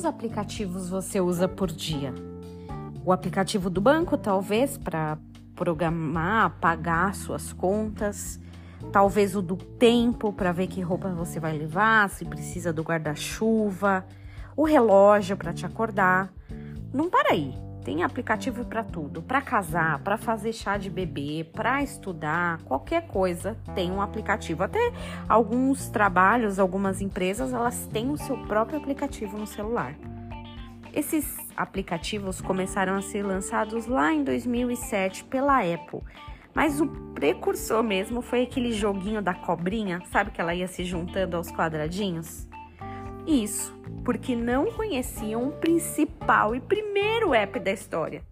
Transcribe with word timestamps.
quantos 0.00 0.04
aplicativos 0.06 0.88
você 0.88 1.20
usa 1.20 1.46
por 1.46 1.70
dia? 1.70 2.14
O 3.04 3.12
aplicativo 3.12 3.68
do 3.68 3.82
banco, 3.82 4.16
talvez, 4.16 4.78
para 4.78 5.18
programar, 5.54 6.58
pagar 6.58 7.14
suas 7.14 7.52
contas. 7.52 8.40
Talvez 8.90 9.36
o 9.36 9.42
do 9.42 9.56
tempo, 9.56 10.32
para 10.32 10.52
ver 10.52 10.68
que 10.68 10.80
roupa 10.80 11.10
você 11.10 11.38
vai 11.38 11.56
levar, 11.56 12.08
se 12.08 12.24
precisa 12.24 12.72
do 12.72 12.82
guarda-chuva. 12.82 14.06
O 14.56 14.64
relógio 14.64 15.36
para 15.36 15.52
te 15.52 15.66
acordar. 15.66 16.32
Não 16.94 17.10
para 17.10 17.32
aí. 17.32 17.54
Tem 17.84 18.02
aplicativo 18.02 18.64
para 18.64 18.84
tudo, 18.84 19.22
para 19.22 19.40
casar, 19.40 20.00
para 20.00 20.18
fazer 20.18 20.52
chá 20.52 20.76
de 20.76 20.90
bebê, 20.90 21.46
para 21.50 21.82
estudar, 21.82 22.60
qualquer 22.64 23.06
coisa 23.06 23.56
tem 23.74 23.90
um 23.90 24.02
aplicativo. 24.02 24.62
Até 24.62 24.92
alguns 25.28 25.88
trabalhos, 25.88 26.58
algumas 26.58 27.00
empresas, 27.00 27.52
elas 27.52 27.88
têm 27.90 28.10
o 28.10 28.18
seu 28.18 28.36
próprio 28.44 28.78
aplicativo 28.78 29.38
no 29.38 29.46
celular. 29.46 29.94
Esses 30.92 31.38
aplicativos 31.56 32.40
começaram 32.40 32.96
a 32.96 33.02
ser 33.02 33.22
lançados 33.22 33.86
lá 33.86 34.12
em 34.12 34.24
2007 34.24 35.24
pela 35.24 35.60
Apple. 35.60 36.00
Mas 36.52 36.80
o 36.80 36.88
precursor 37.14 37.82
mesmo 37.82 38.20
foi 38.20 38.42
aquele 38.42 38.72
joguinho 38.72 39.22
da 39.22 39.32
cobrinha, 39.32 40.02
sabe 40.10 40.32
que 40.32 40.40
ela 40.40 40.54
ia 40.54 40.66
se 40.66 40.84
juntando 40.84 41.36
aos 41.36 41.50
quadradinhos? 41.50 42.49
Isso, 43.30 43.72
porque 44.04 44.34
não 44.34 44.72
conheciam 44.72 45.46
o 45.46 45.52
principal 45.52 46.52
e 46.52 46.60
primeiro 46.60 47.32
app 47.32 47.60
da 47.60 47.70
história. 47.70 48.24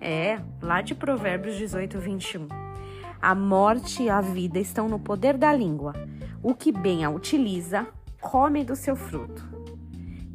É, 0.00 0.38
lá 0.62 0.80
de 0.80 0.94
Provérbios 0.94 1.56
18, 1.56 1.98
21. 1.98 2.46
A 3.20 3.34
morte 3.34 4.04
e 4.04 4.08
a 4.08 4.20
vida 4.20 4.60
estão 4.60 4.88
no 4.88 5.00
poder 5.00 5.36
da 5.36 5.52
língua. 5.52 5.92
O 6.40 6.54
que 6.54 6.70
bem 6.70 7.04
a 7.04 7.10
utiliza, 7.10 7.88
come 8.20 8.62
do 8.62 8.76
seu 8.76 8.94
fruto. 8.94 9.44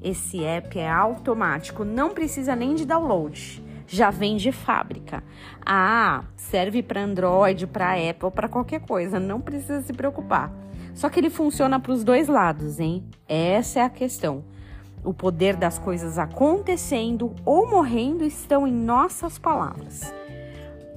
Esse 0.02 0.43
app 0.43 0.77
é 0.77 0.89
automático, 0.89 1.86
não 1.86 2.09
precisa 2.09 2.58
nem 2.58 2.75
de 2.75 2.86
download. 2.86 3.63
Já 3.91 4.11
vem 4.11 4.37
de 4.37 4.51
fábrica. 4.51 5.23
Ah, 5.65 6.23
serve 6.35 6.83
para 6.83 7.01
Android, 7.01 7.65
para 7.65 7.93
Apple, 7.93 8.29
para 8.29 8.47
qualquer 8.47 8.81
coisa, 8.81 9.19
não 9.19 9.41
precisa 9.41 9.81
se 9.81 9.91
preocupar. 9.91 10.53
Só 10.93 11.09
que 11.09 11.19
ele 11.19 11.31
funciona 11.31 11.79
para 11.79 11.91
os 11.91 12.03
dois 12.03 12.27
lados, 12.27 12.79
hein? 12.79 13.03
Essa 13.27 13.79
é 13.79 13.81
a 13.81 13.89
questão. 13.89 14.43
O 15.03 15.11
poder 15.11 15.55
das 15.55 15.79
coisas 15.79 16.19
acontecendo 16.19 17.35
ou 17.43 17.67
morrendo 17.67 18.23
estão 18.23 18.67
em 18.67 18.71
nossas 18.71 19.39
palavras. 19.39 20.13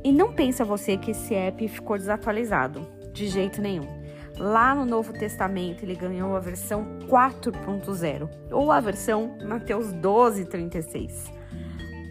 E 0.04 0.12
não 0.12 0.34
pensa 0.34 0.62
você 0.62 0.98
que 0.98 1.12
esse 1.12 1.34
app 1.34 1.66
ficou 1.68 1.96
desatualizado, 1.96 2.86
de 3.14 3.26
jeito 3.26 3.62
nenhum. 3.62 3.88
Lá 4.36 4.74
no 4.74 4.84
Novo 4.84 5.14
Testamento 5.14 5.82
ele 5.82 5.94
ganhou 5.94 6.36
a 6.36 6.40
versão 6.40 6.84
4.0 7.08 8.28
ou 8.50 8.70
a 8.70 8.80
versão 8.80 9.34
Mateus 9.46 9.94
12:36. 9.94 11.41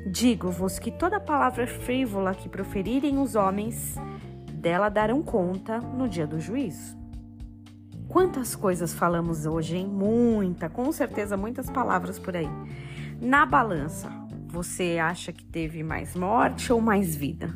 Digo-vos 0.05 0.79
que 0.79 0.91
toda 0.91 1.19
palavra 1.19 1.67
frívola 1.67 2.33
que 2.33 2.49
proferirem 2.49 3.19
os 3.19 3.35
homens, 3.35 3.95
dela 4.51 4.89
darão 4.89 5.21
conta 5.21 5.79
no 5.79 6.09
dia 6.09 6.25
do 6.25 6.39
juízo. 6.39 6.97
Quantas 8.07 8.55
coisas 8.55 8.93
falamos 8.93 9.45
hoje, 9.45 9.77
hein? 9.77 9.87
Muita, 9.87 10.67
com 10.69 10.91
certeza, 10.91 11.37
muitas 11.37 11.69
palavras 11.69 12.19
por 12.19 12.35
aí. 12.35 12.49
Na 13.21 13.45
balança, 13.45 14.11
você 14.47 14.97
acha 14.97 15.31
que 15.31 15.45
teve 15.45 15.83
mais 15.83 16.15
morte 16.15 16.73
ou 16.73 16.81
mais 16.81 17.15
vida? 17.15 17.53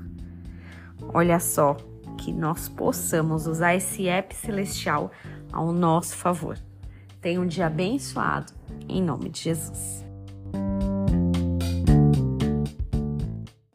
Olha 1.14 1.40
só, 1.40 1.76
que 2.18 2.32
nós 2.32 2.70
possamos 2.70 3.48
usar 3.48 3.76
esse 3.76 4.08
app 4.08 4.34
celestial 4.34 5.12
ao 5.52 5.72
nosso 5.72 6.16
favor. 6.16 6.58
Tenha 7.22 7.42
um 7.42 7.48
dia 7.48 7.68
abençoado, 7.68 8.54
em 8.88 9.02
nome 9.02 9.30
de 9.30 9.42
Jesus. 9.42 10.05